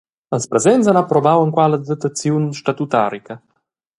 [0.35, 3.35] Ils presents han approbau enqual adattaziun statutarica.